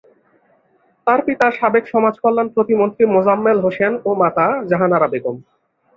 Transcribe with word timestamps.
তার 1.07 1.19
পিতা 1.27 1.47
সাবেক 1.51 1.83
সমাজকল্যাণ 1.93 2.47
প্রতিমন্ত্রী 2.55 3.03
মোজাম্মেল 3.07 3.57
হোসেন 3.65 3.93
ও 4.05 4.19
মাতা 4.21 4.45
জাহানারা 4.69 5.07
বেগম। 5.13 5.35